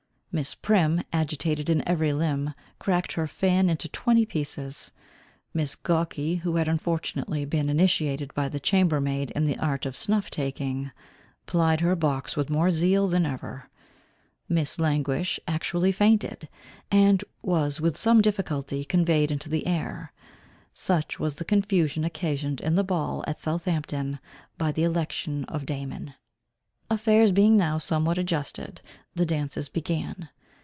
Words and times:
Miss 0.33 0.55
Prim, 0.55 1.03
agitated 1.11 1.69
in 1.69 1.85
every 1.85 2.13
limb, 2.13 2.53
cracked 2.79 3.11
her 3.15 3.27
fan 3.27 3.69
into 3.69 3.89
twenty 3.89 4.25
pieces. 4.25 4.91
Miss 5.53 5.75
Gawky, 5.75 6.35
who 6.35 6.55
had 6.55 6.69
unfortunately 6.69 7.43
been 7.43 7.67
initiated 7.67 8.33
by 8.33 8.47
the 8.47 8.57
chamber 8.57 9.01
maid 9.01 9.31
in 9.31 9.43
the 9.43 9.59
art 9.59 9.85
of 9.85 9.93
snuff 9.93 10.29
taking, 10.31 10.93
plied 11.47 11.81
her 11.81 11.97
box 11.97 12.37
with 12.37 12.49
more 12.49 12.71
zeal 12.71 13.07
than 13.09 13.25
ever. 13.25 13.69
Miss 14.47 14.79
Languish 14.79 15.37
actually 15.49 15.91
fainted, 15.91 16.47
and 16.89 17.25
was 17.41 17.81
with 17.81 17.97
some 17.97 18.21
difficulty 18.21 18.85
conveyed 18.85 19.31
into 19.31 19.49
the 19.49 19.67
air. 19.67 20.13
Such 20.73 21.19
was 21.19 21.35
the 21.35 21.43
confusion 21.43 22.05
occasioned 22.05 22.61
in 22.61 22.75
the 22.75 22.85
ball 22.85 23.21
at 23.27 23.37
Southampton, 23.37 24.17
by 24.57 24.71
the 24.71 24.83
election 24.85 25.43
of 25.49 25.65
Damon. 25.65 26.13
Affairs 26.89 27.31
being 27.31 27.55
now 27.55 27.77
somewhat 27.77 28.17
adjusted, 28.17 28.81
the 29.15 29.25
dances 29.25 29.69
began. 29.69 30.27